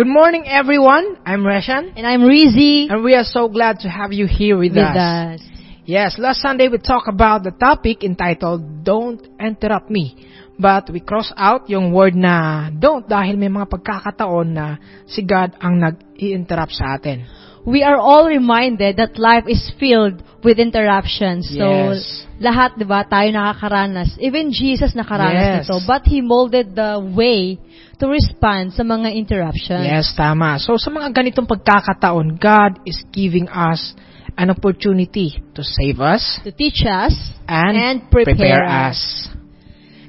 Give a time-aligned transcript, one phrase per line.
[0.00, 1.20] Good morning, everyone.
[1.28, 4.72] I'm Reshan, And I'm Rizzy and we are so glad to have you here with,
[4.72, 4.96] with us.
[4.96, 5.40] us.
[5.84, 10.16] Yes, last Sunday we talked about the topic entitled Don't Interrupt Me.
[10.56, 15.60] But we cross out yung word na don't dahil may mga pagkakataon na si God
[15.60, 17.20] ang nag-i-interrupt sa atin.
[17.66, 21.44] We are all reminded that life is filled with interruptions.
[21.52, 22.24] So, Yes.
[22.40, 24.16] lahat, di ba, tayo nakakaranas.
[24.16, 25.68] Even Jesus nakaranas Yes.
[25.68, 25.76] nito.
[25.84, 27.60] But He molded the way
[28.00, 29.84] to respond sa mga interruptions.
[29.84, 30.56] Yes, tama.
[30.56, 33.92] So sa mga ganitong pagkakataon, God is giving us
[34.40, 37.12] an opportunity to save us To teach us
[37.44, 39.28] and, and prepare, us.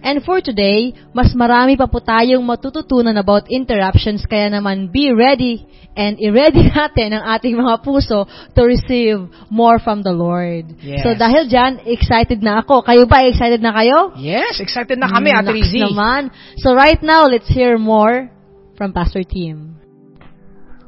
[0.02, 5.66] And for today, mas marami pa po tayong matututunan about interruptions, kaya naman be ready
[5.96, 8.26] and i-ready natin ang ating mga puso
[8.56, 10.74] to receive more from the Lord.
[10.82, 11.04] Yes.
[11.06, 12.82] So dahil dyan, excited na ako.
[12.82, 14.16] Kayo ba, excited na kayo?
[14.18, 15.82] Yes, excited na kami, Ate Naks Rizzy.
[15.86, 16.32] naman.
[16.58, 18.32] So right now, let's hear more
[18.78, 19.78] from Pastor Tim.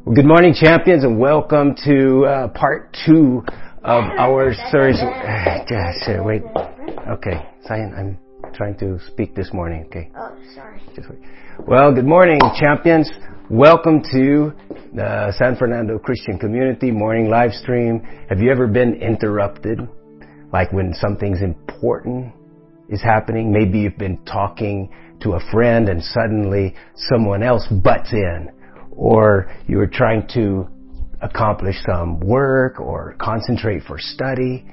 [0.04, 3.44] Well, good morning, champions, and welcome to uh, part two
[3.84, 5.00] of our series.
[5.70, 6.44] Gosh, uh, wait.
[7.20, 8.23] Okay, Zion, I'm
[8.54, 9.84] trying to speak this morning.
[9.88, 10.12] Okay.
[10.16, 10.82] Oh, sorry.
[11.68, 13.10] Well, good morning, champions.
[13.50, 14.54] Welcome to
[14.94, 18.02] the San Fernando Christian Community morning live stream.
[18.30, 19.80] Have you ever been interrupted?
[20.52, 22.32] Like when something's important
[22.90, 23.52] is happening?
[23.52, 28.52] Maybe you've been talking to a friend and suddenly someone else butts in.
[28.92, 30.68] Or you were trying to
[31.22, 34.66] accomplish some work or concentrate for study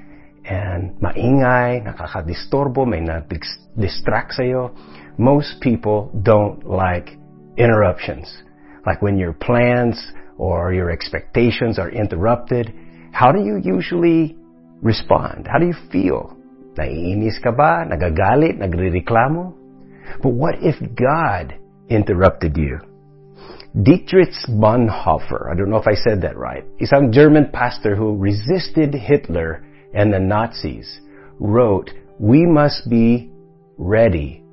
[0.45, 4.71] and maingay, nakakadistorbo, may na-distract sa'yo.
[5.17, 7.17] Most people don't like
[7.57, 8.25] interruptions.
[8.85, 10.01] Like when your plans
[10.37, 12.73] or your expectations are interrupted,
[13.11, 14.35] how do you usually
[14.81, 15.47] respond?
[15.51, 16.35] How do you feel?
[16.73, 17.85] Naiinis ka ba?
[17.85, 18.57] Nagagalit?
[18.57, 19.53] Nagrereklamo?
[20.23, 21.53] But what if God
[21.89, 22.79] interrupted you?
[23.71, 28.93] Dietrich Bonhoeffer, I don't know if I said that right, isang German pastor who resisted
[28.93, 30.99] Hitler and the Nazis,
[31.39, 33.31] wrote, We must be
[33.77, 34.43] ready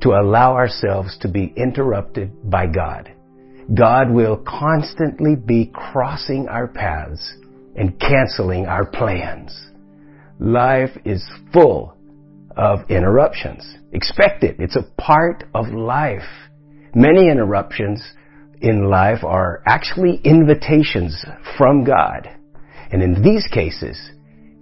[0.00, 3.12] to allow ourselves to be interrupted by God.
[3.74, 7.34] God will constantly be crossing our paths
[7.76, 9.54] and canceling our plans.
[10.40, 11.94] Life is full
[12.56, 13.76] of interruptions.
[13.92, 14.56] Expect it.
[14.58, 16.28] It's a part of life.
[16.94, 18.02] Many interruptions
[18.60, 21.24] in life are actually invitations
[21.56, 22.28] from God.
[22.90, 23.98] And in these cases,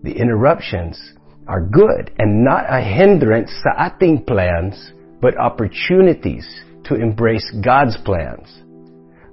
[0.03, 0.99] the interruptions
[1.47, 6.47] are good and not a hindrance sa ating plans, but opportunities
[6.85, 8.63] to embrace God's plans.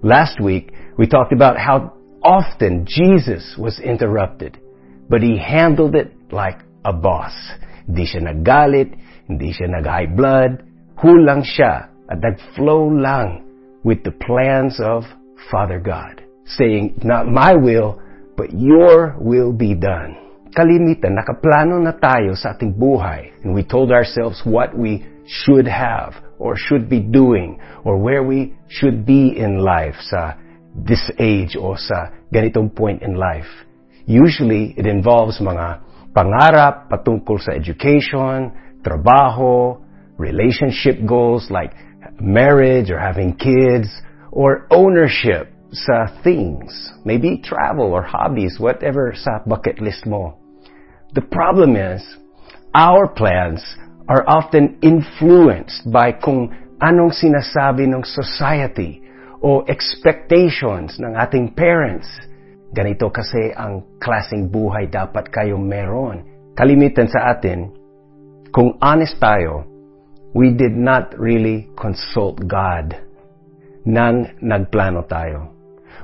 [0.01, 1.93] Last week, we talked about how
[2.23, 4.57] often Jesus was interrupted,
[5.09, 7.33] but he handled it like a boss.
[7.85, 10.63] Hindi siya nagalit, hindi siya nag-high blood,
[10.97, 13.45] hulang siya at nag-flow lang
[13.83, 15.03] with the plans of
[15.51, 18.01] Father God, saying, not my will,
[18.35, 20.24] but your will be done.
[20.55, 26.15] Kalimitan, nakaplano na tayo sa ating buhay, and we told ourselves what we should have,
[26.39, 30.39] or should be doing, or where we should be in life sa
[30.71, 33.51] this age o sa ganitong point in life.
[34.07, 35.83] Usually, it involves mga
[36.15, 39.75] pangarap patungkol sa education, trabaho,
[40.15, 41.75] relationship goals like
[42.23, 43.91] marriage or having kids,
[44.31, 46.71] or ownership sa things,
[47.03, 50.44] maybe travel or hobbies, whatever sa bucket list mo.
[51.13, 52.01] The problem is,
[52.73, 53.61] our plans
[54.09, 56.49] are often influenced by kung
[56.81, 59.01] anong sinasabi ng society
[59.41, 62.09] o expectations ng ating parents.
[62.75, 66.25] Ganito kasi ang klaseng buhay dapat kayo meron.
[66.57, 67.71] Kalimitan sa atin,
[68.51, 69.67] kung honest tayo,
[70.35, 72.95] we did not really consult God
[73.87, 75.55] nang nagplano tayo.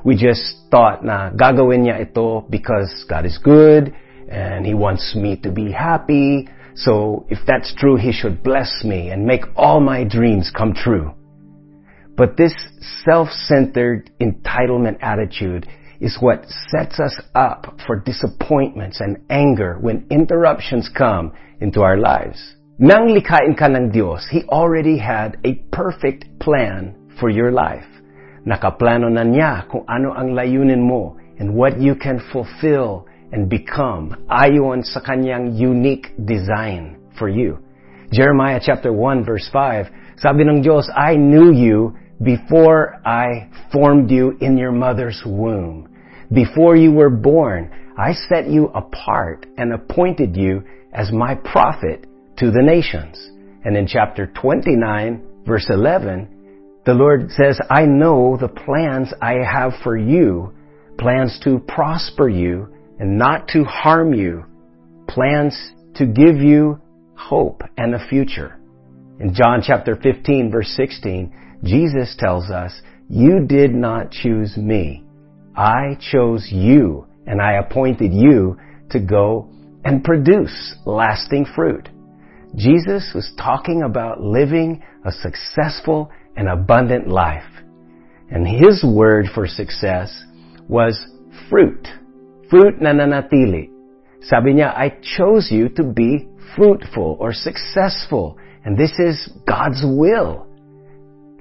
[0.07, 3.91] We just thought na gagawin niya ito because God is good
[4.31, 6.47] and He wants me to be happy.
[6.75, 11.13] So if that's true, He should bless me and make all my dreams come true.
[12.15, 12.53] But this
[13.03, 15.67] self-centered entitlement attitude
[15.99, 22.55] is what sets us up for disappointments and anger when interruptions come into our lives.
[22.79, 27.85] Nang likhain ka ng Diyos, He already had a perfect plan for your life.
[28.47, 34.25] Nakaplano na niya kung ano ang layunin mo and what you can fulfill and become
[34.29, 37.59] ayon sa kanyang unique design for you.
[38.11, 44.37] Jeremiah chapter 1 verse 5, sabi ng Diyos, I knew you before I formed you
[44.41, 45.87] in your mother's womb.
[46.31, 50.63] Before you were born, I set you apart and appointed you
[50.93, 52.05] as my prophet
[52.37, 53.17] to the nations.
[53.63, 59.73] And in chapter 29, verse 11, The Lord says, I know the plans I have
[59.83, 60.53] for you,
[60.97, 62.67] plans to prosper you
[63.01, 64.45] and not to harm you,
[65.07, 65.59] plans
[65.95, 66.79] to give you
[67.17, 68.59] hope and a future.
[69.19, 75.03] In John chapter 15 verse 16, Jesus tells us, you did not choose me.
[75.55, 78.57] I chose you and I appointed you
[78.91, 79.49] to go
[79.83, 81.89] and produce lasting fruit.
[82.55, 87.49] Jesus was talking about living a successful and abundant life.
[88.29, 90.23] And his word for success
[90.69, 91.03] was
[91.49, 91.87] fruit.
[92.51, 93.71] Fruit na nanatili.
[94.27, 98.37] Sabi niya, I chose you to be fruitful or successful.
[98.65, 100.45] And this is God's will.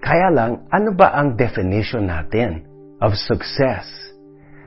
[0.00, 2.64] Kaya lang, ano ba ang definition natin
[3.02, 3.84] of success?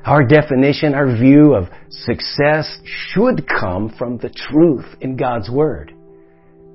[0.05, 5.95] Our definition, our view of success should come from the truth in God's Word.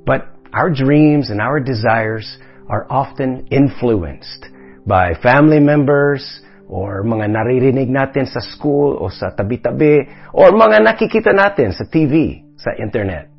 [0.06, 2.24] But our dreams and our desires
[2.68, 4.48] are often influenced
[4.86, 6.24] by family members
[6.68, 10.04] or mga naririnig natin sa school o sa tabi-tabi
[10.36, 13.32] or mga nakikita natin sa TV, sa internet.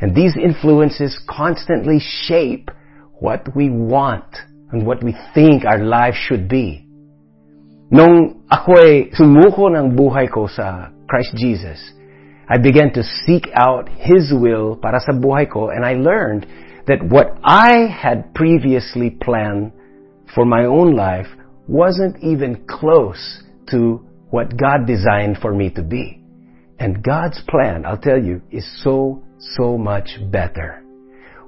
[0.00, 2.72] And these influences constantly shape
[3.20, 4.32] what we want
[4.72, 6.88] and what we think our life should be.
[7.92, 11.76] Nung ako'y sumuko ng buhay ko sa Christ Jesus,
[12.48, 16.48] I began to seek out His will para sa buhay ko and I learned
[16.88, 19.76] that what I had previously planned
[20.32, 21.28] for my own life
[21.70, 26.20] wasn't even close to what God designed for me to be.
[26.80, 30.82] And God's plan, I'll tell you, is so, so much better.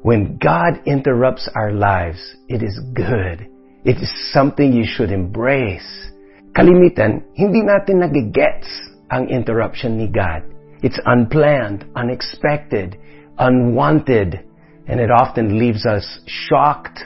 [0.02, 3.48] When God interrupts our lives, it is good.
[3.84, 6.10] It is something you should embrace.
[6.54, 8.70] Kalimitan, hindi natin nagigets
[9.10, 10.46] ang interruption ni God.
[10.82, 12.98] It's unplanned, unexpected,
[13.38, 14.38] unwanted,
[14.86, 16.98] and it often leaves us shocked,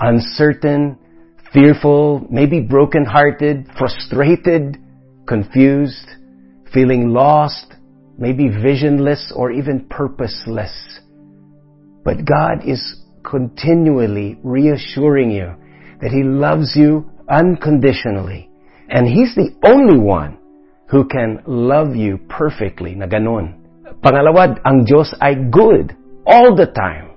[0.00, 0.96] uncertain,
[1.54, 4.76] fearful, maybe broken-hearted, frustrated,
[5.26, 6.10] confused,
[6.74, 7.74] feeling lost,
[8.18, 11.00] maybe visionless or even purposeless.
[12.04, 12.82] But God is
[13.22, 15.54] continually reassuring you
[16.02, 18.50] that He loves you unconditionally.
[18.90, 20.36] And He's the only one
[20.90, 23.56] who can love you perfectly na ganon.
[24.02, 25.96] Pangalawad, ang Diyos ay good
[26.26, 27.16] all the time.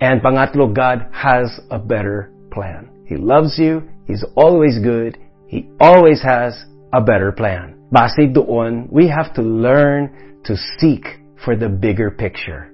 [0.00, 2.93] And pangatlo, God has a better plan.
[3.04, 3.88] He loves you.
[4.06, 5.18] He's always good.
[5.46, 6.54] He always has
[6.92, 7.76] a better plan.
[7.92, 11.06] Base doon, we have to learn to seek
[11.44, 12.72] for the bigger picture.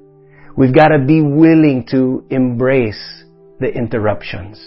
[0.56, 3.24] We've got to be willing to embrace
[3.58, 4.58] the interruptions.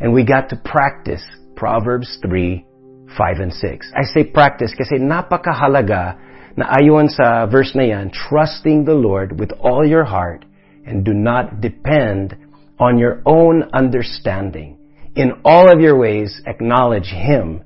[0.00, 1.24] And we got to practice
[1.56, 2.64] Proverbs 3,
[3.16, 3.92] 5, and 6.
[3.94, 6.18] I say practice kasi napakahalaga
[6.56, 10.44] na ayon sa verse na yan, trusting the Lord with all your heart
[10.86, 12.36] and do not depend
[12.78, 14.77] on your own understanding.
[15.16, 17.64] In all of your ways, acknowledge Him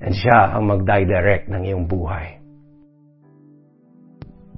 [0.00, 2.36] and siya ang magdidirect ng iyong buhay.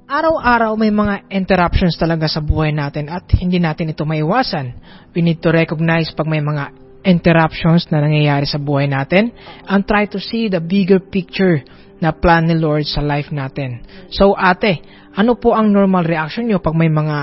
[0.09, 4.73] Araw-araw may mga interruptions talaga sa buhay natin at hindi natin ito maiwasan.
[5.13, 6.73] We need to recognize pag may mga
[7.05, 9.29] interruptions na nangyayari sa buhay natin
[9.69, 11.61] and try to see the bigger picture
[12.01, 13.85] na plan ni Lord sa life natin.
[14.09, 14.81] So ate,
[15.13, 17.17] ano po ang normal reaction nyo pag may mga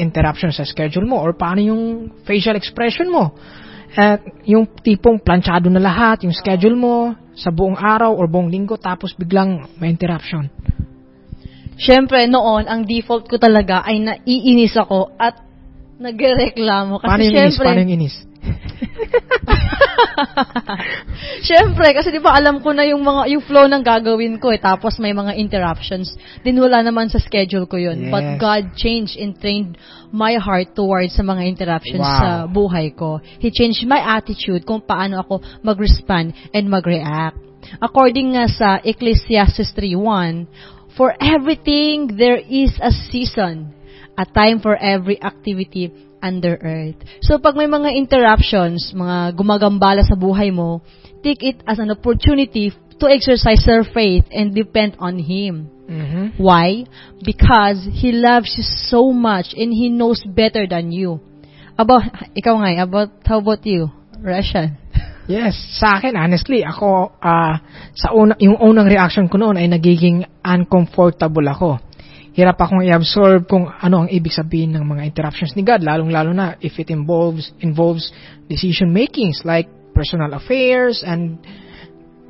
[0.00, 3.30] interruptions sa schedule mo or paano yung facial expression mo?
[3.94, 8.74] At yung tipong planchado na lahat, yung schedule mo sa buong araw or buong linggo
[8.74, 10.50] tapos biglang may interruption.
[11.74, 15.42] Siyempre, noon, ang default ko talaga ay naiinis ako at
[15.98, 17.02] nagreklamo.
[17.02, 17.58] Kasi Paano yung inis?
[17.58, 18.16] Paano yung inis?
[21.46, 24.60] Siyempre, kasi di ba alam ko na yung mga yung flow ng gagawin ko eh.
[24.60, 26.16] Tapos may mga interruptions.
[26.40, 28.08] Din wala naman sa schedule ko yun.
[28.08, 28.12] Yes.
[28.12, 29.76] But God changed and trained
[30.14, 32.20] my heart towards sa mga interruptions Wow.
[32.20, 33.20] sa buhay ko.
[33.40, 37.36] He changed my attitude kung paano ako mag-respond and mag-react.
[37.80, 40.46] According nga sa Ecclesiastes 3.1,
[40.94, 43.74] For everything there is a season,
[44.18, 45.92] a time for every activity
[46.22, 46.96] under earth.
[47.20, 50.80] So pag may mga interruptions, mga gumagambala sa buhay mo,
[51.20, 55.68] take it as an opportunity to exercise your faith and depend on Him.
[55.84, 56.40] Mhm.
[56.40, 56.88] Why?
[57.20, 61.20] Because He loves you so much and He knows better than you.
[61.76, 63.90] About, ikaw nga, eh, about, how about you?
[64.24, 64.80] Russian.
[65.24, 67.56] Yes, sa akin honestly, ako ah,
[67.96, 71.80] sa una yung unang reaction ko noon ay nagiging uncomfortable ako.
[72.34, 76.58] Hirap akong i-absorb kung ano ang ibig sabihin ng mga interruptions ni God, lalong-lalo na
[76.58, 78.10] if it involves involves
[78.50, 81.38] decision makings like personal affairs and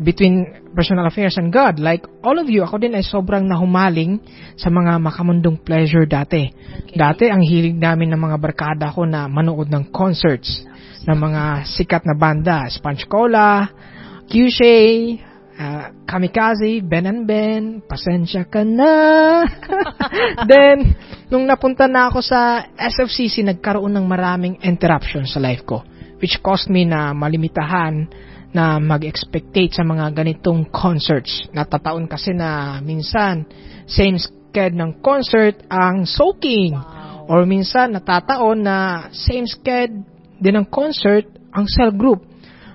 [0.05, 0.45] between
[0.77, 1.81] personal affairs and God.
[1.81, 4.21] Like all of you, ako din ay sobrang nahumaling
[4.61, 6.53] sa mga makamundong pleasure dati.
[6.93, 10.69] Dati ang hilig namin ng mga barkada ko na manood ng concerts.
[11.05, 13.69] ng mga sikat na banda, Sponge Cola,
[14.25, 15.21] Cushay,
[15.59, 19.43] uh, Kamikaze, Ben and Ben, Pasensya ka na.
[20.51, 20.95] Then,
[21.31, 25.83] nung napunta na ako sa SFCC, nagkaroon ng maraming interruption sa life ko,
[26.19, 28.07] which caused me na malimitahan
[28.55, 31.51] na mag-expectate sa mga ganitong concerts.
[31.51, 33.43] Natataon kasi na minsan,
[33.91, 36.79] same sked ng concert ang soaking.
[37.27, 39.91] Or minsan, natataon na same sked
[40.39, 42.23] din ng concert ang cell group.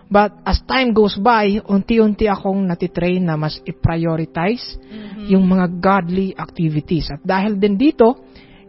[0.09, 4.81] But as time goes by, unti-unti akong natitrain na mas i-prioritize
[5.29, 7.13] yung mga godly activities.
[7.13, 8.17] At dahil din dito,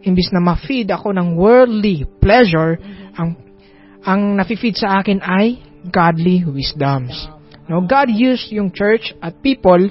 [0.05, 2.77] imbis na ma-feed ako ng worldly pleasure,
[3.17, 3.41] ang
[4.05, 7.13] ang nafi-feed sa akin ay godly wisdoms.
[7.69, 9.89] No, God used yung church at people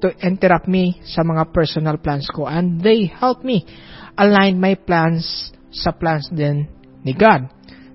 [0.00, 3.64] to interrupt me sa mga personal plans ko and they help me
[4.16, 6.64] align my plans sa plans din
[7.04, 7.48] ni God.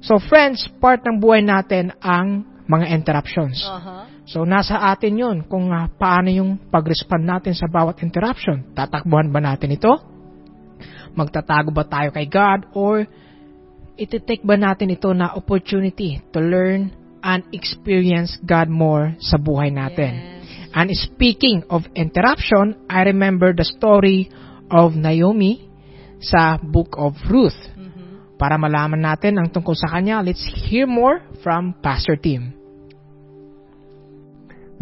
[0.06, 3.62] So friends, part ng buhay natin ang mga interruptions.
[3.62, 4.10] Uh-huh.
[4.26, 8.74] So nasa atin yun kung uh, paano yung pag-respond natin sa bawat interruption.
[8.74, 9.94] Tatakbuhan ba natin ito?
[11.14, 12.74] Magtatago ba tayo kay God?
[12.74, 13.06] Or
[13.96, 16.92] ititake ba natin ito na opportunity to learn
[17.26, 20.14] and experience God more sa buhay natin?
[20.18, 20.34] Yes.
[20.76, 24.28] And speaking of interruption, I remember the story
[24.68, 25.72] of Naomi
[26.20, 27.56] sa book of Ruth.
[28.36, 32.52] Para malaman natin ang tungkol sa kanya, let's hear more from Pastor Tim.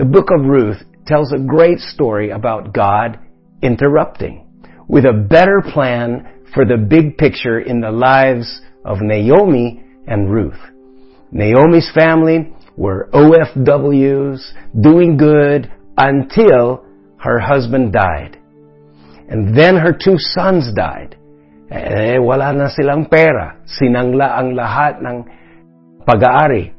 [0.02, 3.22] The book of Ruth tells a great story about God
[3.62, 4.50] interrupting
[4.90, 10.60] with a better plan for the big picture in the lives of Naomi and Ruth.
[11.32, 14.42] Naomi's family were OFWs,
[14.82, 16.86] doing good until
[17.18, 18.38] her husband died.
[19.30, 21.18] And then her two sons died.
[21.74, 23.66] Eh, wala na silang pera.
[23.66, 25.18] Sinangla ang lahat ng
[26.06, 26.70] pag-aari.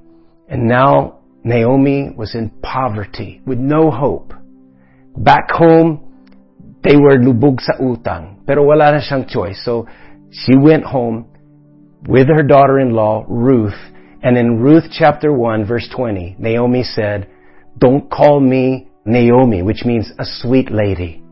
[0.46, 4.30] And now, Naomi was in poverty with no hope.
[5.18, 5.98] Back home,
[6.86, 8.46] they were lubog sa utang.
[8.46, 9.58] Pero wala na siyang choice.
[9.66, 9.90] So,
[10.30, 11.26] she went home
[12.06, 13.78] with her daughter-in-law, Ruth.
[14.22, 17.26] And in Ruth chapter 1, verse 20, Naomi said,
[17.78, 21.22] Don't call me Naomi, which means a sweet lady.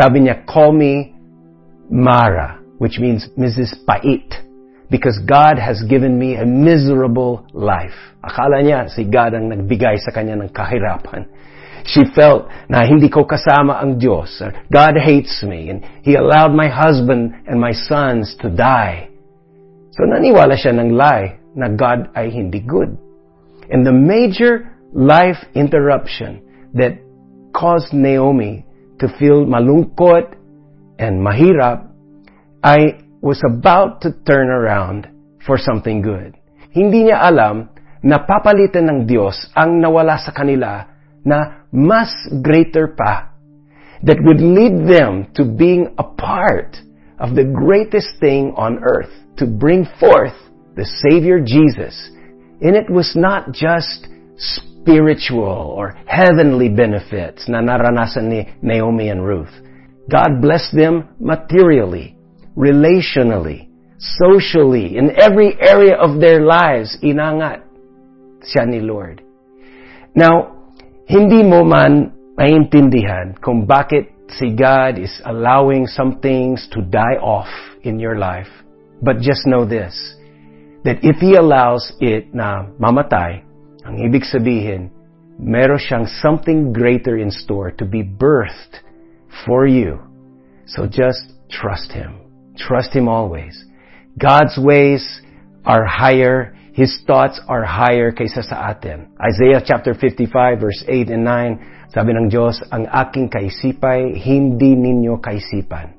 [0.00, 1.14] Sabi niya, call me
[1.90, 3.74] Mara, which means Mrs.
[3.86, 4.28] Pait,
[4.90, 7.96] because God has given me a miserable life.
[8.22, 11.26] Akala niya si God ang nagbigay sa kanya ng kahirapan.
[11.86, 14.42] She felt na hindi ko kasama ang Diyos.
[14.66, 19.10] God hates me and He allowed my husband and my sons to die.
[19.94, 22.98] So naniwala siya ng lie na God ay hindi good.
[23.70, 26.42] And the major life interruption
[26.74, 26.98] that
[27.54, 28.66] caused Naomi
[28.98, 30.34] to feel malungkot
[30.98, 31.86] and mahirap
[32.66, 35.06] ay was about to turn around
[35.46, 36.34] for something good.
[36.74, 37.70] Hindi niya alam
[38.02, 40.90] na papalitan ng Diyos ang nawala sa kanila
[41.22, 42.10] na mas
[42.42, 43.30] greater pa
[44.02, 46.76] that would lead them to being a part
[47.18, 50.36] of the greatest thing on earth, to bring forth
[50.76, 51.94] the Savior Jesus.
[52.60, 54.06] And it was not just
[54.36, 59.52] spiritual or heavenly benefits na naranasan ni Naomi and Ruth.
[60.06, 62.15] God blessed them materially,
[62.56, 63.68] relationally,
[64.00, 67.62] socially, in every area of their lives, inangat
[68.40, 69.20] siya ni Lord.
[70.16, 70.56] Now,
[71.04, 77.48] hindi mo man maintindihan kung bakit si God is allowing some things to die off
[77.84, 78.50] in your life.
[79.04, 79.94] But just know this,
[80.84, 83.44] that if He allows it na mamatay,
[83.84, 84.90] ang ibig sabihin,
[85.38, 88.80] meron siyang something greater in store to be birthed
[89.44, 90.00] for you.
[90.66, 92.25] So just trust Him.
[92.56, 93.54] Trust Him always.
[94.16, 95.04] God's ways
[95.64, 96.56] are higher.
[96.72, 99.12] His thoughts are higher kaysa sa atin.
[99.16, 105.16] Isaiah chapter 55 verse 8 and 9, sabi ng Diyos, ang aking kaisipay, hindi ninyo
[105.20, 105.96] kaisipan.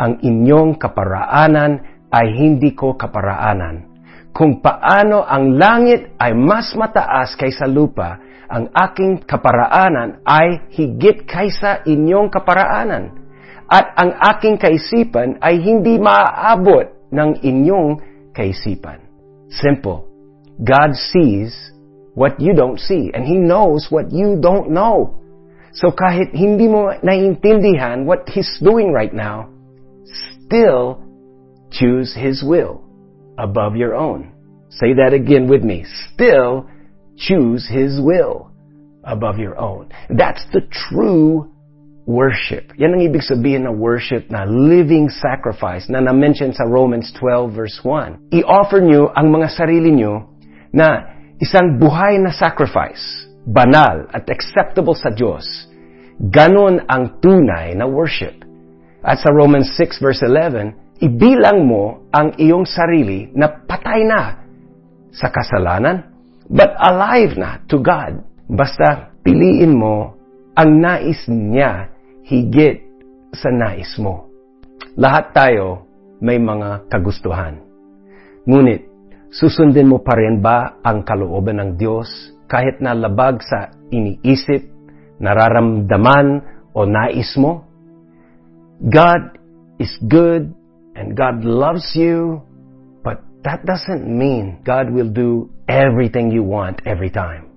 [0.00, 1.72] Ang inyong kaparaanan
[2.08, 3.94] ay hindi ko kaparaanan.
[4.34, 8.18] Kung paano ang langit ay mas mataas kaysa lupa,
[8.50, 13.23] ang aking kaparaanan ay higit kaysa inyong kaparaanan.
[13.74, 17.98] At ang aking kaisipan ay hindi maaabot ng inyong
[18.30, 19.02] kaisipan.
[19.50, 20.06] Simple.
[20.62, 21.74] God sees
[22.14, 25.18] what you don't see and He knows what you don't know.
[25.74, 29.50] So kahit hindi mo naiintindihan what He's doing right now,
[30.38, 31.02] still
[31.74, 32.78] choose His will
[33.34, 34.30] above your own.
[34.70, 35.82] Say that again with me.
[36.14, 36.70] Still
[37.18, 38.54] choose His will
[39.02, 39.90] above your own.
[40.14, 41.50] That's the true
[42.04, 42.72] worship.
[42.76, 47.80] Yan ang ibig sabihin ng worship na living sacrifice na na-mention sa Romans 12 verse
[47.80, 48.32] 1.
[48.32, 50.28] I-offer nyo ang mga sarili nyo
[50.72, 55.44] na isang buhay na sacrifice, banal at acceptable sa Diyos.
[56.20, 58.44] Ganon ang tunay na worship.
[59.04, 64.44] At sa Romans 6 verse 11, ibilang mo ang iyong sarili na patay na
[65.12, 66.04] sa kasalanan,
[66.48, 68.20] but alive na to God.
[68.44, 70.14] Basta piliin mo
[70.54, 71.93] ang nais niya
[72.24, 72.80] higit
[73.36, 74.32] sa nais mo.
[74.96, 75.84] Lahat tayo
[76.24, 77.60] may mga kagustuhan.
[78.48, 78.88] Ngunit,
[79.28, 82.08] susundin mo pa rin ba ang kalooban ng Diyos
[82.48, 84.64] kahit na labag sa iniisip,
[85.20, 86.26] nararamdaman
[86.72, 87.64] o nais mo?
[88.84, 89.36] God
[89.80, 90.52] is good
[90.94, 92.40] and God loves you,
[93.02, 97.50] but that doesn't mean God will do everything you want every time.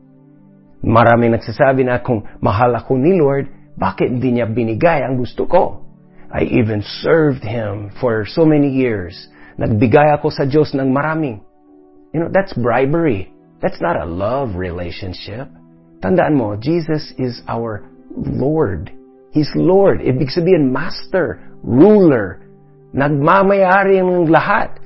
[0.82, 5.86] Maraming nagsasabi na kung mahal ako ni Lord, bakit hindi niya binigay ang gusto ko?
[6.34, 9.14] I even served Him for so many years.
[9.62, 11.46] Nagbigay ako sa Diyos ng maraming.
[12.12, 13.30] You know, that's bribery.
[13.62, 15.48] That's not a love relationship.
[16.02, 17.86] Tandaan mo, Jesus is our
[18.18, 18.90] Lord.
[19.32, 20.02] He's Lord.
[20.02, 22.42] Ibig sabihin, master, ruler,
[22.98, 24.82] nagmamayari ng lahat.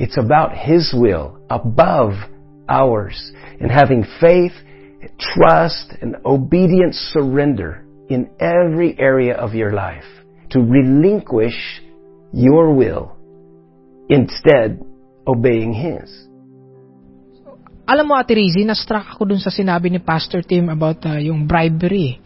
[0.00, 2.16] It's about His will above
[2.68, 3.16] ours.
[3.60, 4.56] And having faith,
[5.20, 10.06] trust, and obedient surrender in every area of your life
[10.52, 11.56] to relinquish
[12.32, 13.16] your will
[14.08, 14.80] instead
[15.26, 16.08] obeying His.
[17.82, 21.50] Alam mo, Ate Rizzy, na-struck ako dun sa sinabi ni Pastor Tim about uh, yung
[21.50, 22.22] bribery.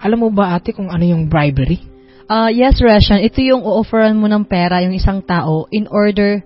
[0.00, 1.80] Alam mo ba, ate, kung ano yung bribery?
[2.24, 6.40] Uh, yes, Reshan, ito yung o-offeran mo ng pera yung isang tao in order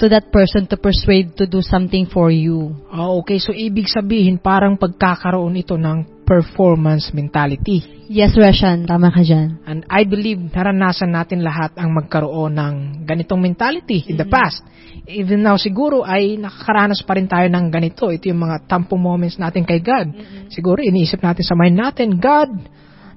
[0.00, 2.72] to that person to persuade to do something for you.
[2.88, 3.36] Ah, okay.
[3.36, 8.06] So, ibig sabihin, parang pagkakaroon ito ng performance mentality.
[8.10, 9.60] Yes, Reshan, tama ka dyan.
[9.68, 14.64] And I believe naranasan natin lahat ang magkaroon ng ganitong mentality in the past.
[15.06, 18.08] Even now, siguro ay nakakaranas pa rin tayo ng ganito.
[18.08, 20.10] Ito yung mga tampo moments natin kay God.
[20.50, 22.50] Siguro iniisip natin sa mind natin, God,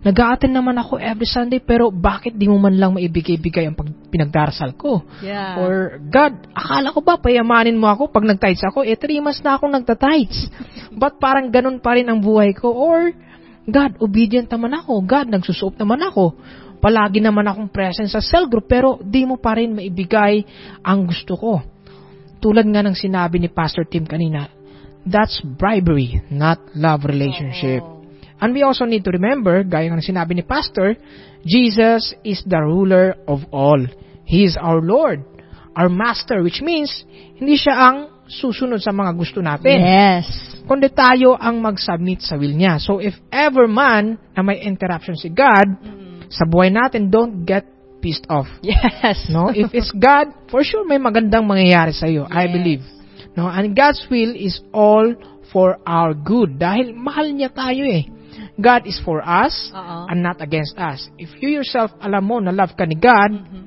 [0.04, 0.20] nag
[0.52, 5.08] naman ako every Sunday pero bakit di mo man lang maibigay-bigay ang pag- pinagdarasal ko?
[5.24, 5.64] Yeah.
[5.64, 8.84] Or, God, akala ko ba payamanin mo ako pag nag-tides ako?
[8.84, 10.52] Eh, three months na akong nagta-tides.
[11.02, 12.68] Ba't parang ganun pa rin ang buhay ko?
[12.68, 13.16] Or,
[13.64, 15.08] God, obedient naman ako.
[15.08, 16.36] God, nagsusuot naman ako.
[16.84, 20.44] Palagi naman akong present sa cell group pero di mo pa rin maibigay
[20.84, 21.64] ang gusto ko.
[22.44, 24.52] Tulad nga ng sinabi ni Pastor Tim kanina,
[25.08, 28.03] that's bribery, not love relationship.
[28.44, 31.00] And we also need to remember, gaya ng sinabi ni Pastor,
[31.48, 33.80] Jesus is the ruler of all.
[34.28, 35.24] He is our Lord,
[35.80, 36.92] our Master, which means,
[37.40, 39.80] hindi siya ang susunod sa mga gusto natin.
[39.80, 40.28] Yes.
[40.68, 42.84] Kundi tayo ang mag-submit sa will niya.
[42.84, 45.68] So if ever man na may interruption si God,
[46.28, 47.64] sa buhay natin, don't get
[48.04, 48.52] pissed off.
[48.60, 49.32] Yes.
[49.32, 52.28] No, if it's God, for sure may magandang mangyayari sa iyo.
[52.28, 52.84] I believe.
[53.40, 55.16] No, and God's will is all
[55.52, 58.04] for our good dahil mahal niya tayo eh.
[58.60, 60.10] God is for us Oo.
[60.10, 61.10] and not against us.
[61.18, 63.64] If you yourself alam mo na love ka ni God, mm-hmm.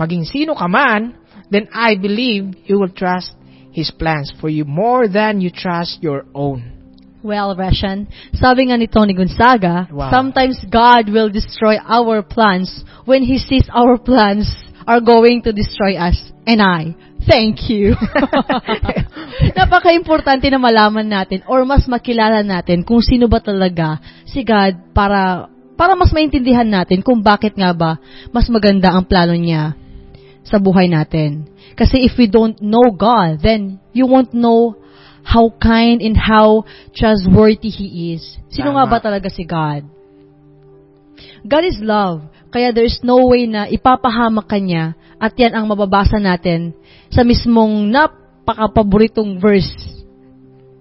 [0.00, 1.18] maging sino ka man,
[1.50, 3.32] then I believe you will trust
[3.74, 6.74] His plans for you more than you trust your own.
[7.24, 8.04] Well, Reshan,
[8.36, 10.12] sabi nga ni Toni Gonzaga, Wow.
[10.12, 14.44] sometimes God will destroy our plans when He sees our plans
[14.86, 16.20] are going to destroy us.
[16.44, 16.92] And I,
[17.26, 17.96] thank you.
[19.58, 25.50] Napaka-importante na malaman natin or mas makilala natin kung sino ba talaga si God para
[25.74, 27.98] para mas maintindihan natin kung bakit nga ba
[28.30, 29.74] mas maganda ang plano niya
[30.44, 31.48] sa buhay natin.
[31.74, 34.78] Kasi if we don't know God, then you won't know
[35.24, 38.22] how kind and how trustworthy He is.
[38.52, 38.84] Sino Tama.
[38.84, 39.88] nga ba talaga si God?
[41.44, 42.28] God is love.
[42.54, 46.70] Kaya there's no way na ipapahamak ka niya at yan ang mababasa natin
[47.10, 49.74] sa mismong napakapaboritong verse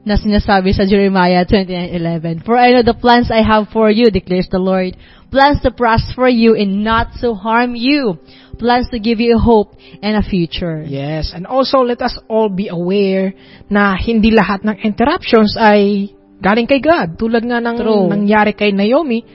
[0.05, 2.45] na sinasabi sa Jeremiah 29:11.
[2.45, 4.93] For I know the plans I have for you, declares the Lord.
[5.33, 8.21] Plans to prosper you and not to harm you.
[8.61, 10.85] Plans to give you a hope and a future.
[10.85, 13.33] Yes, and also let us all be aware
[13.65, 17.17] na hindi lahat ng interruptions ay galing kay God.
[17.17, 18.11] Tulad nga ng True.
[18.13, 19.25] nangyari kay Naomi,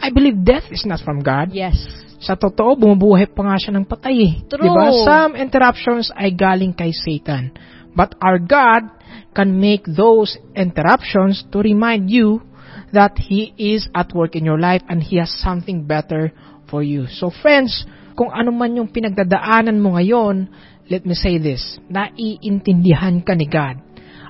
[0.00, 1.52] I believe death is not from God.
[1.52, 1.76] Yes.
[2.20, 4.34] Sa totoo, bumubuhay pa nga siya ng patay eh.
[4.48, 4.64] True.
[4.64, 4.92] Diba?
[5.04, 7.52] Some interruptions ay galing kay Satan.
[7.92, 8.88] But our God
[9.32, 12.44] can make those interruptions to remind you
[12.92, 16.32] that He is at work in your life and He has something better
[16.68, 17.08] for you.
[17.08, 20.50] So friends, kung ano man yung pinagdadaanan mo ngayon,
[20.92, 23.80] let me say this, naiintindihan ka ni God.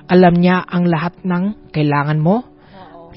[0.07, 2.43] Alam niya ang lahat ng kailangan mo.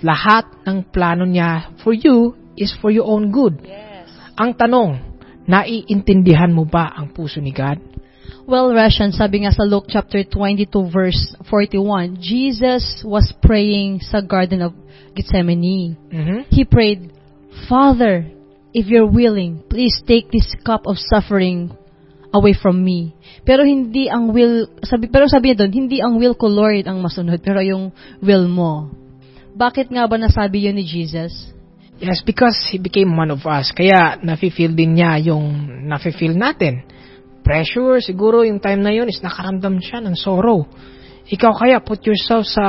[0.05, 3.63] Lahat ng plano niya for you is for your own good.
[3.63, 4.11] Yes.
[4.39, 4.99] Ang tanong,
[5.45, 7.79] naiintindihan mo ba ang puso ni God?
[8.45, 14.61] Well, Rashan, sabi nga sa Luke chapter 22 verse 41, Jesus was praying sa Garden
[14.61, 14.77] of
[15.17, 15.97] Gethsemane.
[16.13, 16.53] Mhm.
[16.53, 17.09] He prayed,
[17.69, 18.29] Father,
[18.77, 21.73] if you're willing, please take this cup of suffering
[22.35, 23.15] away from me.
[23.47, 26.99] Pero hindi ang will, sabi, pero sabi niya doon, hindi ang will ko, Lord, ang
[26.99, 28.91] masunod, pero yung will mo.
[29.55, 31.54] Bakit nga ba nasabi yun ni Jesus?
[32.05, 33.73] Yes, because He became one of us.
[33.73, 36.85] Kaya, nafe-feel din niya yung nafe-feel natin.
[37.41, 40.69] Pressure, siguro yung time na yun is nakaramdam siya ng sorrow.
[41.25, 42.65] Ikaw kaya, put yourself sa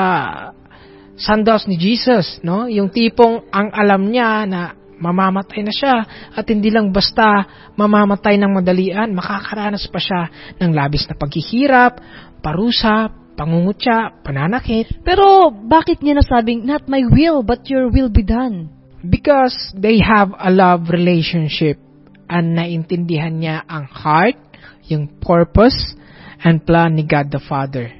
[1.20, 2.72] sandals ni Jesus, no?
[2.72, 5.96] Yung tipong ang alam niya na mamamatay na siya
[6.32, 7.44] at hindi lang basta
[7.76, 10.22] mamamatay ng madalian, makakaranas pa siya
[10.64, 12.00] ng labis na paghihirap,
[12.40, 15.04] parusa, pangungutya, pananakit.
[15.04, 18.75] Pero bakit niya nasabing, not my will, but your will be done?
[19.06, 21.78] Because they have a love relationship
[22.26, 24.40] and naintindihan niya ang heart,
[24.90, 25.94] yung purpose,
[26.42, 27.94] and plan ni God the Father.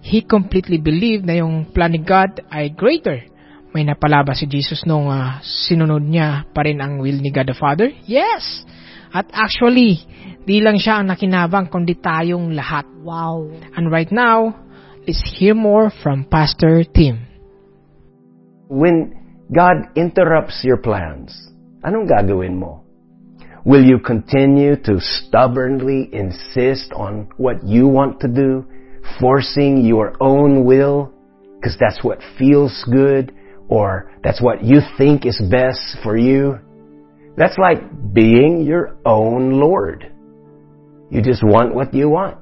[0.00, 3.24] He completely believed na yung plan ni God ay greater.
[3.70, 7.56] May napalaba si Jesus nung ah, sinunod niya pa rin ang will ni God the
[7.56, 7.92] Father?
[8.08, 8.64] Yes!
[9.10, 10.02] At actually,
[10.46, 12.86] di lang siya ang nakinabang kundi tayong lahat.
[13.02, 13.50] Wow.
[13.74, 14.54] And right now,
[15.02, 17.26] let's hear more from Pastor Tim.
[18.70, 19.19] When
[19.52, 21.34] God interrupts your plans,
[21.82, 22.86] anong gagawin mo?
[23.66, 28.64] Will you continue to stubbornly insist on what you want to do,
[29.18, 31.12] forcing your own will
[31.58, 33.34] because that's what feels good
[33.68, 36.60] or that's what you think is best for you?
[37.36, 40.12] That's like being your own Lord.
[41.10, 42.38] You just want what you want.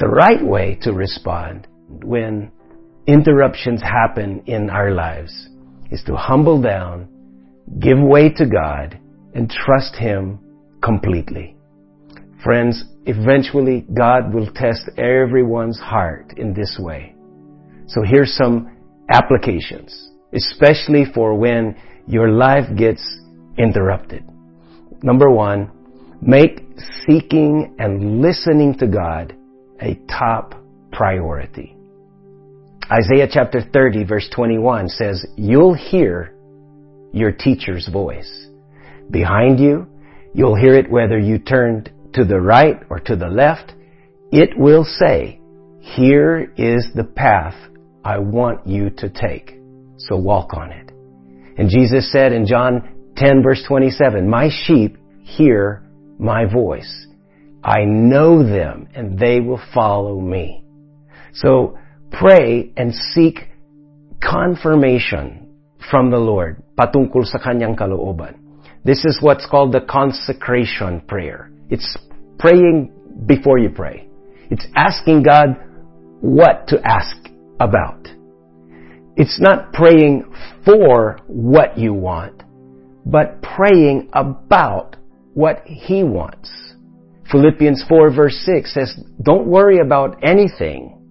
[0.00, 1.68] The right way to respond
[2.02, 2.50] when
[3.06, 5.48] interruptions happen in our lives
[5.92, 7.06] is to humble down,
[7.78, 8.98] give way to God,
[9.34, 10.40] and trust Him
[10.82, 11.54] completely.
[12.42, 17.14] Friends, eventually God will test everyone's heart in this way.
[17.86, 18.76] So here's some
[19.10, 21.76] applications, especially for when
[22.06, 23.02] your life gets
[23.58, 24.24] interrupted.
[25.02, 25.70] Number one,
[26.20, 26.62] make
[27.06, 29.36] seeking and listening to God
[29.80, 30.54] a top
[30.90, 31.76] priority.
[32.90, 36.34] Isaiah chapter 30 verse 21 says, You'll hear
[37.12, 38.48] your teacher's voice.
[39.10, 39.86] Behind you,
[40.34, 43.72] you'll hear it whether you turn to the right or to the left.
[44.30, 45.40] It will say,
[45.80, 47.54] Here is the path
[48.04, 49.58] I want you to take.
[49.98, 50.90] So walk on it.
[51.58, 55.82] And Jesus said in John 10 verse 27, My sheep hear
[56.18, 57.06] my voice.
[57.62, 60.64] I know them and they will follow me.
[61.34, 61.78] So
[62.12, 63.48] pray and seek
[64.20, 65.48] confirmation
[65.90, 68.38] from the Lord patungkol sa kanyang kalooban.
[68.84, 71.50] This is what's called the consecration prayer.
[71.70, 71.96] It's
[72.38, 72.90] praying
[73.26, 74.08] before you pray.
[74.50, 75.56] It's asking God
[76.20, 77.16] what to ask
[77.60, 78.08] about.
[79.16, 80.24] It's not praying
[80.64, 82.42] for what you want,
[83.06, 84.96] but praying about
[85.34, 86.50] what He wants.
[87.30, 91.01] Philippians 4 verse 6 says, don't worry about anything.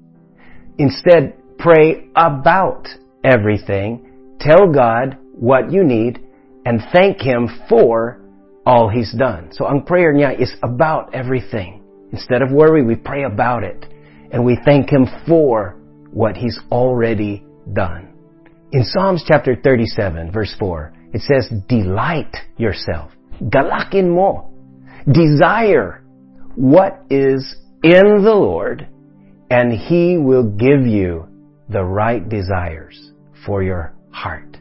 [0.81, 2.87] Instead, pray about
[3.23, 4.35] everything.
[4.39, 6.25] Tell God what you need
[6.65, 8.19] and thank Him for
[8.65, 9.49] all He's done.
[9.51, 11.83] So ang prayer niya is about everything.
[12.11, 13.85] Instead of worry, we pray about it
[14.31, 15.77] and we thank Him for
[16.09, 18.11] what He's already done.
[18.71, 23.11] In Psalms chapter 37 verse 4, it says, delight yourself.
[23.39, 24.51] Galakin mo.
[25.05, 26.03] Desire
[26.55, 28.87] what is in the Lord
[29.51, 31.27] and He will give you
[31.67, 33.11] the right desires
[33.45, 34.57] for your heart.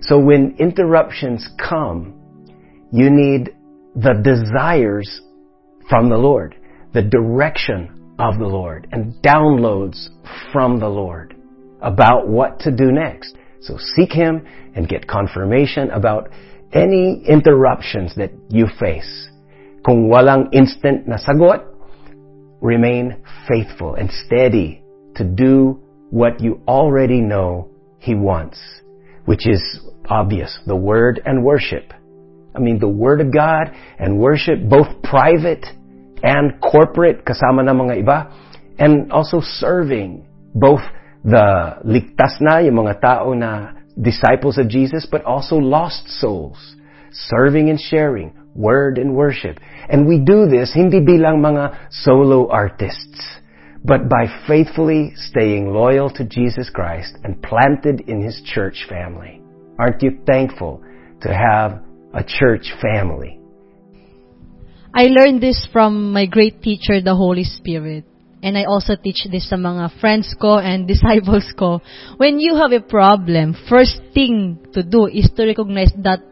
[0.00, 2.14] So when interruptions come,
[2.90, 3.54] you need
[3.94, 5.20] the desires
[5.90, 6.56] from the Lord,
[6.94, 10.08] the direction of the Lord, and downloads
[10.50, 11.36] from the Lord
[11.82, 13.36] about what to do next.
[13.60, 16.30] So seek Him and get confirmation about
[16.72, 19.28] any interruptions that you face.
[19.84, 21.75] Kung walang instant na sagot,
[22.60, 24.82] remain faithful and steady
[25.16, 28.58] to do what you already know He wants,
[29.24, 31.92] which is obvious, the Word and worship.
[32.54, 35.66] I mean, the Word of God and worship, both private
[36.22, 38.32] and corporate, kasama ng mga iba,
[38.78, 40.80] and also serving both
[41.24, 46.76] the ligtas na, yung mga tao na disciples of Jesus, but also lost souls,
[47.12, 49.60] serving and sharing, word and worship.
[49.88, 53.20] And we do this hindi bilang mga solo artists,
[53.84, 59.42] but by faithfully staying loyal to Jesus Christ and planted in His church family.
[59.78, 60.82] Aren't you thankful
[61.20, 63.38] to have a church family?
[64.96, 68.04] I learned this from my great teacher, the Holy Spirit.
[68.42, 71.84] And I also teach this sa mga friends ko and disciples ko.
[72.16, 76.24] When you have a problem, first thing to do is to recognize that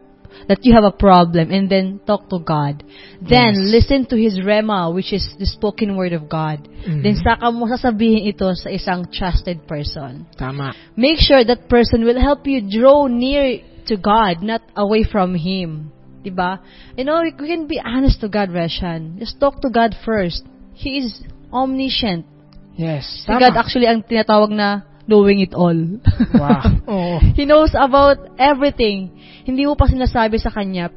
[0.47, 2.83] that you have a problem and then talk to God.
[3.21, 3.71] Then Yes.
[3.81, 6.67] listen to His Rhema, which is the spoken word of God.
[6.85, 7.03] Mhm.
[7.03, 10.25] Then saka mo sasabihin ito sa isang trusted person.
[10.37, 10.73] Tama.
[10.95, 15.91] Make sure that person will help you draw near to God, not away from Him.
[16.25, 16.57] Diba?
[16.97, 19.21] You know, we can be honest to God, Reshan.
[19.21, 20.41] Just talk to God first.
[20.73, 21.21] He is
[21.53, 22.25] omniscient.
[22.75, 23.23] Yes.
[23.23, 25.77] Si God actually ang tinatawag na knowing it all.
[26.33, 26.63] Wow.
[26.91, 27.15] Oo.
[27.33, 29.13] He knows about everything.
[29.45, 30.89] Hindi mo pa sinasabi sa kanya,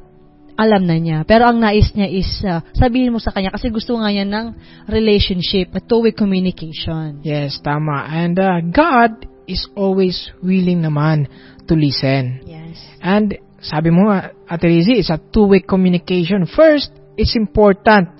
[0.59, 1.23] alam na niya.
[1.23, 4.47] Pero ang nais niya is uh, sabihin mo sa kanya kasi gusto nga niya ng
[4.91, 7.23] relationship, a two-way communication.
[7.23, 8.03] Yes, tama.
[8.11, 11.31] And uh, God is always willing naman
[11.65, 12.43] to listen.
[12.43, 12.75] Yes.
[12.99, 16.43] And sabi mo, nga, Ate Rizzy, it's a two-way communication.
[16.43, 18.11] First, it's important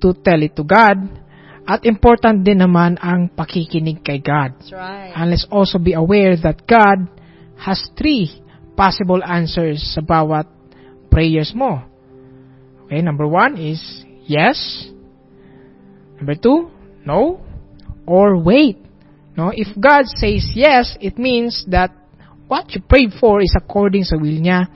[0.00, 1.19] to tell it to God.
[1.70, 4.58] At important din naman ang pakikinig kay God.
[4.58, 5.14] That's right.
[5.14, 7.06] And let's also be aware that God
[7.62, 8.42] has three
[8.74, 10.50] possible answers sa bawat
[11.14, 11.78] prayers mo.
[12.90, 13.78] Okay, number one is
[14.26, 14.58] yes.
[16.18, 16.74] Number two,
[17.06, 17.38] no.
[18.02, 18.82] Or wait.
[19.38, 21.94] No, if God says yes, it means that
[22.50, 24.66] what you prayed for is according sa will niya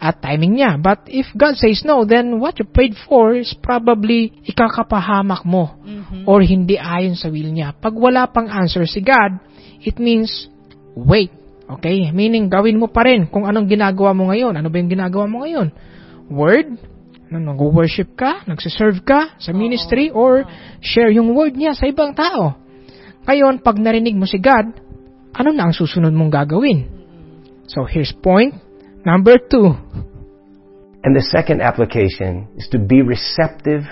[0.00, 0.76] at timing niya.
[0.76, 6.28] But if God says no, then what you prayed for is probably ikakapahamak mo Mhm.
[6.28, 7.72] or hindi ayon sa will niya.
[7.78, 9.38] Pag wala pang answer si God,
[9.80, 10.50] it means
[10.94, 11.32] wait.
[11.64, 12.12] Okay?
[12.12, 14.52] Meaning, gawin mo pa rin kung anong ginagawa mo ngayon.
[14.52, 15.72] Ano ba yung ginagawa mo ngayon?
[16.28, 16.76] Word?
[17.32, 18.44] Ano, Nag-worship ka?
[18.44, 20.12] Nagsiserve ka sa ministry?
[20.12, 20.44] Or
[20.84, 22.54] share yung word niya sa ibang tao?
[23.24, 24.76] Ngayon, pag narinig mo si God,
[25.32, 26.84] ano na ang susunod mong gagawin?
[27.64, 28.63] So, here's point
[29.04, 29.74] number two.
[31.04, 33.82] And the second application is to be receptive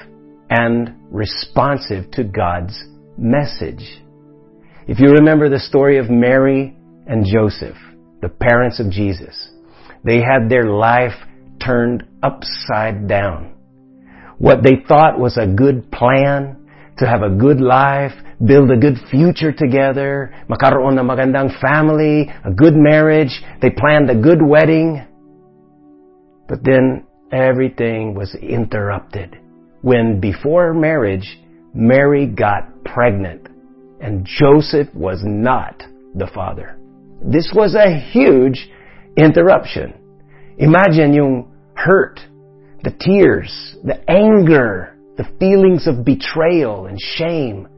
[0.49, 2.83] and responsive to God's
[3.19, 4.03] message.
[4.89, 7.77] If you remember the story of Mary and Joseph,
[8.21, 9.51] the parents of Jesus,
[10.05, 11.13] they had their life
[11.65, 13.55] turned upside down.
[14.39, 18.13] What they thought was a good plan to have a good life,
[18.45, 24.17] build a good future together, makaroon ng magandang family, a good marriage, they planned a
[24.17, 25.05] good wedding,
[26.49, 29.39] but then everything was interrupted
[29.83, 31.39] when before marriage,
[31.75, 33.49] Mary got pregnant
[34.01, 35.83] and Joseph was not
[36.15, 36.79] the father.
[37.23, 38.69] This was a huge
[39.17, 39.95] interruption.
[40.59, 42.21] Imagine yung hurt,
[42.83, 47.69] the tears, the anger, the feelings of betrayal and shame.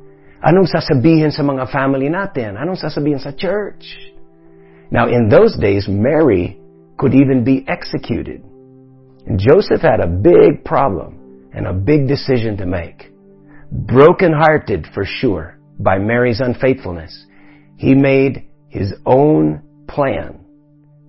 [0.45, 2.61] Anong sasabihin sa mga family natin?
[2.61, 4.13] Anong sasabihin sa church?
[4.93, 6.61] Now, in those days, Mary
[7.01, 8.45] could even be executed.
[9.25, 13.09] And Joseph had a big problem and a big decision to make.
[13.73, 17.25] Broken-hearted for sure by Mary's unfaithfulness,
[17.81, 20.45] he made his own plan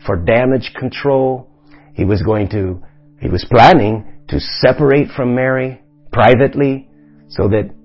[0.06, 1.52] for damage control.
[1.94, 2.82] He was going to,
[3.20, 6.88] he was planning to separate from Mary privately
[7.28, 7.76] so that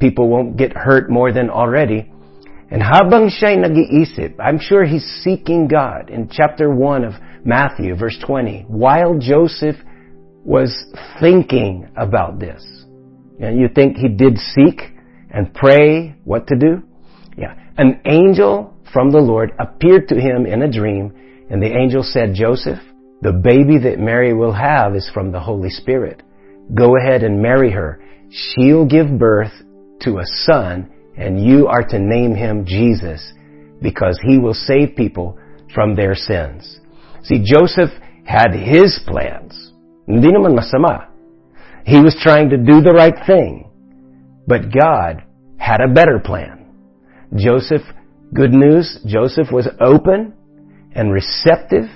[0.00, 2.10] people won't get hurt more than already.
[2.70, 8.18] And habang siya'y nag-iisip, I'm sure he's seeking God in chapter 1 of Matthew, verse
[8.24, 9.76] 20, while Joseph
[10.44, 10.74] was
[11.20, 12.64] thinking about this.
[13.40, 14.80] And you think he did seek
[15.30, 16.82] and pray what to do?
[17.36, 17.54] Yeah.
[17.76, 21.14] An angel from the Lord appeared to him in a dream,
[21.50, 22.80] and the angel said, Joseph,
[23.22, 26.22] the baby that Mary will have is from the Holy Spirit.
[26.74, 28.02] Go ahead and marry her.
[28.30, 29.52] She'll give birth
[30.00, 33.32] to a son, and you are to name him Jesus,
[33.82, 35.38] because he will save people
[35.74, 36.80] from their sins.
[37.22, 37.90] See, Joseph
[38.24, 39.72] had his plans.
[40.06, 41.08] Hindi naman masama.
[41.84, 43.70] He was trying to do the right thing.
[44.46, 45.22] But God
[45.58, 46.66] had a better plan.
[47.36, 47.82] Joseph,
[48.34, 50.34] good news, Joseph was open
[50.94, 51.86] and receptive.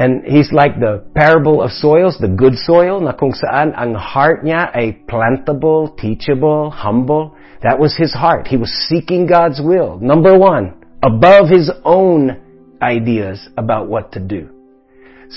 [0.00, 4.40] And he's like the parable of soils, the good soil, na kung saan ang heart
[4.40, 7.36] niya ay plantable, teachable, humble.
[7.60, 8.48] That was his heart.
[8.48, 10.00] He was seeking God's will.
[10.00, 10.72] Number one,
[11.04, 12.32] above his own
[12.80, 14.48] ideas about what to do.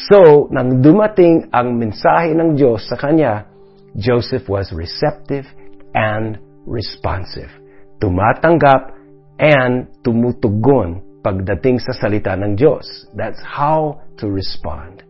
[0.07, 3.43] So, nang dumating ang mensahe ng Diyos sa kanya,
[3.99, 5.43] Joseph was receptive
[5.91, 7.51] and responsive.
[7.99, 8.95] Tumatanggap
[9.43, 13.07] and tumutugon pagdating sa salita ng Diyos.
[13.15, 15.03] That's how to respond.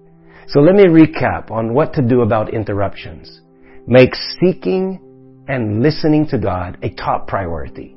[0.48, 3.42] So let me recap on what to do about interruptions.
[3.88, 5.02] Make seeking
[5.48, 7.96] and listening to God a top priority.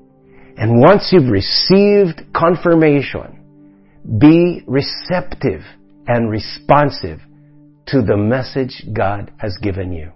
[0.57, 3.45] And once you've received confirmation,
[4.19, 5.63] be receptive
[6.07, 7.21] and responsive
[7.87, 10.13] to the message God has given you.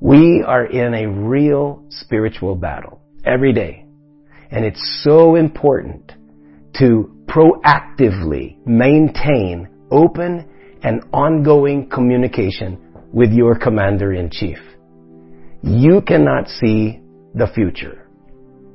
[0.00, 3.86] We are in a real spiritual battle every day.
[4.50, 6.12] And it's so important
[6.78, 10.46] to proactively maintain open
[10.82, 12.78] and ongoing communication
[13.12, 14.58] with your commander in chief.
[15.62, 17.00] You cannot see
[17.34, 18.06] the future,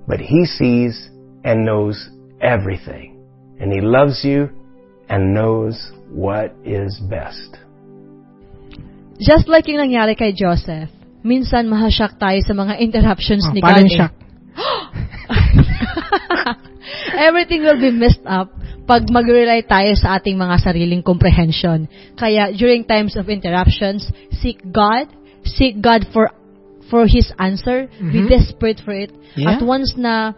[0.07, 1.09] but he sees
[1.43, 2.09] and knows
[2.41, 3.23] everything.
[3.59, 4.49] And he loves you
[5.09, 7.57] and knows what is best.
[9.19, 10.91] Just like yung nangyari kay Joseph,
[11.23, 13.85] minsan mahashock tayo sa mga interruptions Oh, ni paano God.
[13.87, 13.99] yung eh.
[14.03, 14.13] shock?
[17.15, 18.51] Everything will be messed up
[18.85, 21.89] pag mag-rely tayo sa ating mga sariling comprehension.
[22.13, 24.05] Kaya during times of interruptions,
[24.41, 25.09] seek God,
[25.45, 26.29] seek God for
[26.85, 28.29] for His answer, be Mhm.
[28.29, 29.09] desperate for it.
[29.33, 29.57] Yeah.
[29.57, 30.37] At once na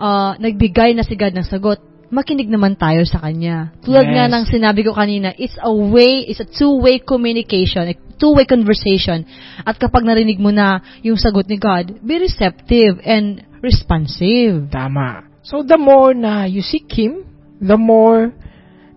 [0.00, 1.78] uh, nagbigay na si God ng sagot,
[2.12, 3.72] makinig naman tayo sa Kanya.
[3.84, 4.12] Tulad Yes.
[4.16, 9.24] nga ng sinabi ko kanina, it's a way, it's a two-way communication, a two-way conversation.
[9.64, 14.68] At kapag narinig mo na yung sagot ni God, be receptive and responsive.
[14.72, 15.31] Tama.
[15.42, 17.26] So the more na you seek Him,
[17.60, 18.32] the more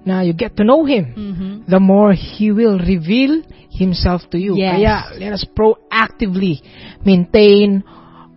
[0.06, 1.66] na you get to know Him, Mhm.
[1.66, 3.42] the more He will reveal
[3.74, 4.56] Himself to you.
[4.56, 4.78] Yes.
[4.78, 6.62] Kaya let us proactively
[7.04, 7.84] maintain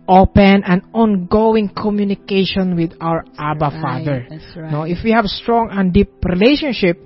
[0.09, 4.17] open and ongoing communication with our Abba right, Father.
[4.27, 4.71] that's right.
[4.73, 6.97] No, if we have strong and deep relationship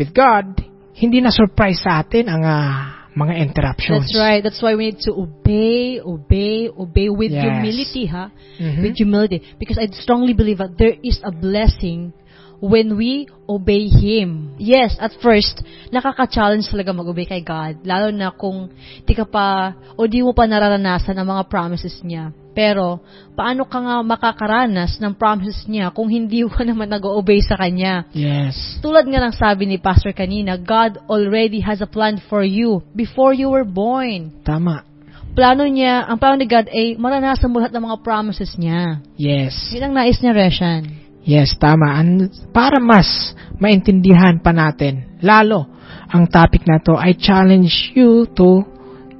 [0.00, 0.56] with God,
[0.96, 4.12] hindi na surprise sa atin ang ah, mga interruptions.
[4.12, 4.44] That's right.
[4.44, 7.48] That's why we need to obey, obey, obey with Yes.
[7.48, 8.28] humility, ha?
[8.60, 8.82] Mhm.
[8.84, 9.40] With humility.
[9.56, 12.12] Because I strongly believe that there is a blessing
[12.60, 14.56] when we obey Him.
[14.60, 15.60] Yes, at first,
[15.92, 17.84] nakaka-challenge talaga mag-obey kay God.
[17.84, 18.68] Lalo na kung
[19.04, 22.32] di ka pa, o di mo pa nararanasan ang mga promises niya.
[22.56, 23.04] Pero,
[23.36, 28.08] paano ka nga makakaranas ng promises niya kung hindi ka naman nag-obey sa Kanya?
[28.16, 28.80] Yes.
[28.80, 33.36] Tulad nga ng sabi ni Pastor kanina, God already has a plan for you before
[33.36, 34.40] you were born.
[34.40, 34.88] Tama.
[35.36, 39.04] Plano niya, ang plano ni God ay maranasan mo lahat ng mga promises niya.
[39.20, 39.52] Yes.
[39.76, 40.82] Yun ang nais niya, Reshan.
[41.28, 41.92] Yes, tama.
[42.00, 45.68] And para mas maintindihan pa natin, lalo,
[46.08, 48.64] ang topic na to, I challenge you to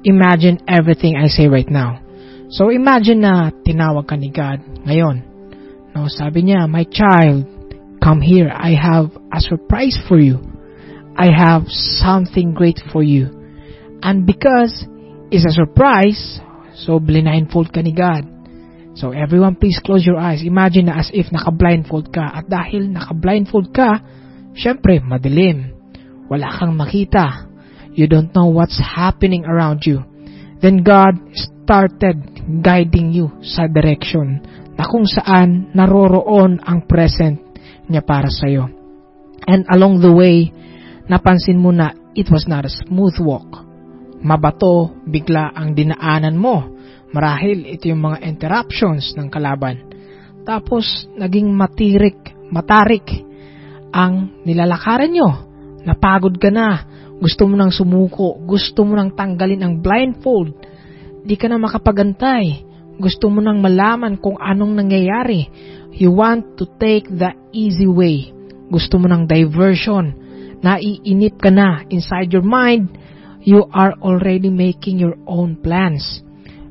[0.01, 2.06] imagine everything I say right now.
[2.47, 5.19] So imagine na tinawag ka ni God ngayon.
[5.91, 7.43] No, sabi niya, my child,
[7.99, 8.47] come here.
[8.47, 10.39] I have a surprise for you.
[11.17, 11.67] I have
[11.99, 13.33] something great for you.
[13.99, 14.85] And because
[15.27, 16.39] it's a surprise,
[16.85, 18.23] so blindfold ka ni God.
[18.95, 20.45] So everyone please close your eyes.
[20.45, 22.31] Imagine na as if naka-blindfold ka.
[22.31, 24.01] At dahil naka-blindfold ka,
[24.55, 25.75] syempre madilim.
[26.31, 27.49] Wala kang makita.
[27.91, 30.05] You don't know what's happening around you.
[30.61, 34.39] Then God started guiding you sa direction
[34.79, 37.43] na kung saan naroroon ang present
[37.91, 38.71] niya para sa'yo.
[39.47, 40.51] And along the way,
[41.07, 43.67] napansin mo na it was not a smooth walk.
[44.23, 46.67] Mabato, bigla ang dinaanan mo.
[47.13, 49.87] Marahil ito yung mga interruptions ng kalaban.
[50.43, 53.07] Tapos, naging matirik, matarik
[53.93, 55.29] ang nilalakaran nyo.
[55.87, 56.83] Napagod ka na.
[57.17, 58.35] Gusto mo nang sumuko.
[58.43, 60.53] Gusto mo nang tanggalin ang blindfold.
[61.27, 62.63] Di ka na makapagantay.
[62.95, 65.51] Gusto mo nang malaman kung anong nangyayari.
[65.91, 68.31] You want to take the easy way.
[68.71, 70.15] Gusto mo ng diversion.
[70.63, 72.95] Naiinip ka na inside your mind.
[73.43, 76.23] You are already making your own plans.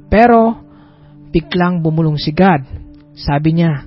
[0.08, 0.56] Pero,
[1.28, 2.64] biglang bumulong si God.
[3.12, 3.84] Sabi niya,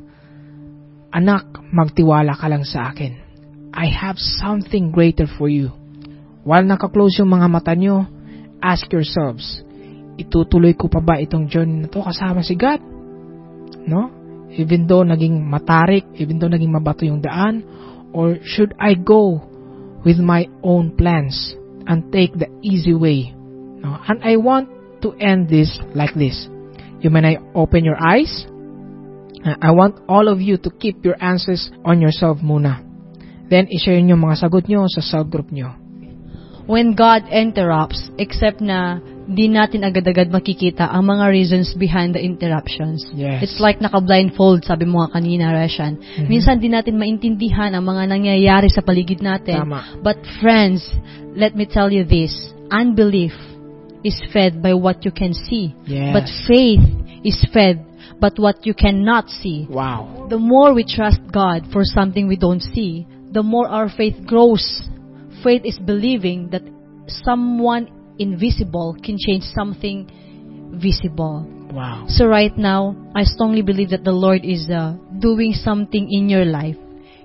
[1.09, 3.17] Anak, magtiwala ka lang sa akin.
[3.73, 5.73] I have something greater for you.
[6.45, 8.05] While nakaklose yung mga mata nyo,
[8.61, 9.65] ask yourselves,
[10.19, 12.83] itutuloy ko pa ba itong journey na to kasama si God?
[13.87, 14.11] No?
[14.51, 17.63] Even though naging matarik, even though naging mabato yung daan,
[18.11, 19.39] or should I go
[20.03, 21.55] with my own plans
[21.87, 23.31] and take the easy way?
[23.79, 23.95] No?
[23.95, 24.67] And I want
[25.05, 26.49] to end this like this.
[26.99, 28.43] You may I open your eyes?
[29.39, 32.83] Uh, I want all of you to keep your answers on yourself muna.
[33.47, 35.73] Then, ishare nyo mga sagot nyo sa cell group nyo.
[36.69, 38.99] When God interrupts, except na
[39.29, 43.05] di natin agad-agad makikita ang mga reasons behind the interruptions.
[43.13, 43.45] Yes.
[43.45, 46.01] It's like naka-blindfold, sabi mo nga kanina, Reshan.
[46.01, 46.25] Mhm.
[46.25, 49.69] Minsan di natin maintindihan ang mga nangyayari sa paligid natin.
[49.69, 50.01] Tama.
[50.01, 50.81] But friends,
[51.37, 52.33] let me tell you this.
[52.73, 53.37] Unbelief
[54.01, 55.77] is fed by what you can see.
[55.85, 56.09] Yes.
[56.09, 56.81] But faith
[57.21, 57.85] is fed
[58.19, 59.65] but what you cannot see.
[59.69, 60.27] Wow.
[60.29, 64.83] The more we trust God for something we don't see, the more our faith grows.
[65.43, 66.63] Faith is believing that
[67.23, 67.87] someone
[68.19, 70.05] invisible can change something
[70.75, 71.47] visible.
[71.71, 72.05] Wow.
[72.09, 76.45] So right now, I strongly believe that the Lord is uh, doing something in your
[76.45, 76.77] life.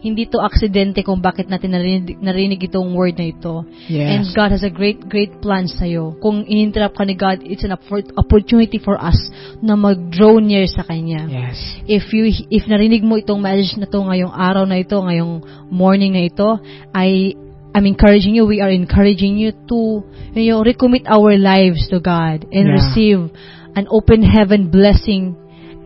[0.05, 3.65] hindi to aksidente kung bakit natin narinig, narinig itong word na ito.
[3.89, 4.37] And Yes.
[4.37, 6.21] God has a great, great plan sa'yo.
[6.21, 9.17] Kung in-interrupt ka ni God, it's an oppor- opportunity for us
[9.65, 11.25] na mag-draw near sa Kanya.
[11.25, 11.57] Yes.
[11.89, 15.41] If you, if narinig mo itong message na to ngayong araw na ito, ngayong
[15.73, 16.61] morning na ito,
[16.93, 17.33] I,
[17.75, 20.05] I'm encouraging you, we are encouraging you to,
[20.39, 22.79] you know, recommit our lives to God and Yeah.
[22.79, 23.31] receive
[23.75, 25.35] an open heaven blessing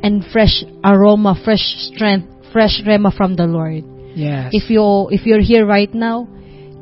[0.02, 3.84] and fresh aroma, fresh strength, fresh Rhema from the Lord.
[4.14, 4.50] Yes.
[4.52, 6.28] If you if you're here right now,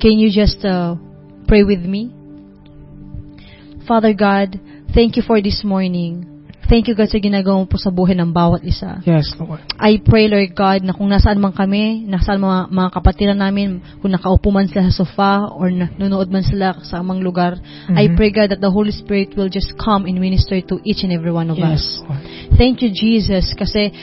[0.01, 0.97] can you just uh,
[1.47, 2.13] pray with me?
[3.87, 4.59] Father God,
[4.93, 6.36] thank you for this morning.
[6.67, 8.99] Thank you God sa ginagawa mo po sa buhay ng bawat isa.
[9.07, 9.63] yes, Lord.
[9.79, 14.11] I pray, Lord God, na kung nasaan man kami, nasaan mga, mga kapatiran namin, kung
[14.11, 17.55] nakaupo man sila sa sofa or nanonood man sila sa amang lugar,
[17.89, 18.17] I Mhm.
[18.19, 21.31] pray, God, that the Holy Spirit will just come and minister to each and every
[21.31, 22.03] one of Yes, us.
[22.03, 22.23] Lord.
[22.59, 23.95] Thank you, Jesus, kasi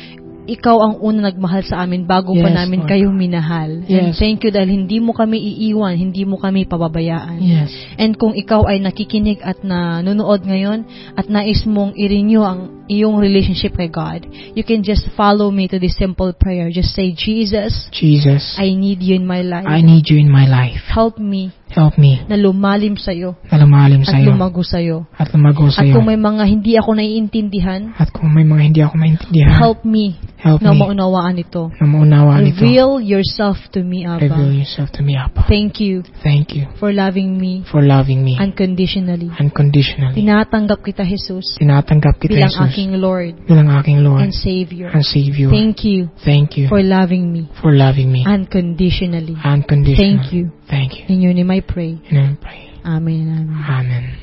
[0.44, 2.90] ikaw ang una nagmahal sa amin bago pa Yes, namin Lord.
[2.92, 3.72] kayo minahal.
[3.88, 4.20] And Yes.
[4.20, 7.40] thank you dahil hindi mo kami iiwan, hindi mo kami pababayaan.
[7.40, 7.72] Yes.
[7.96, 10.84] And kung ikaw ay nakikinig at nanonood ngayon
[11.16, 15.80] at nais mong i-renew ang iyong relationship kay God, you can just follow me to
[15.80, 16.68] this simple prayer.
[16.68, 19.64] Just say, Jesus, Jesus, I need you in my life.
[19.64, 20.84] I need you in my life.
[20.92, 24.98] Help me Help me na lumalim sa'yo na lumalim at sa iyo lumago sa'yo.
[25.18, 25.94] at lumago sa At iyo.
[25.98, 30.16] kung may mga hindi ako naiintindihan, At kung may mga hindi ako maintindihan, help me
[30.38, 31.74] help na me maunawaan ito.
[31.74, 32.62] na maunawaan ito.
[32.62, 34.60] Reveal yourself to me, Reveal Abba.
[34.62, 35.50] yourself to me, Abba.
[35.50, 39.34] Thank you Thank you for loving me for loving me unconditionally.
[39.34, 40.14] unconditionally.
[40.20, 44.94] Tinatanggap kita, Jesus, Tinatanggap kita, bilang Jesus, aking Lord bilang aking Lord and Savior.
[44.94, 45.50] and Savior.
[45.50, 49.34] Thank you Thank you for loving me for loving me unconditionally.
[49.42, 49.98] unconditionally.
[49.98, 50.52] Thank you.
[50.74, 51.06] Thank you.
[51.08, 52.02] In your name I pray.
[52.10, 52.74] And I pray.
[52.86, 53.50] Amen.
[53.50, 53.66] Amen.
[53.70, 54.23] Amen.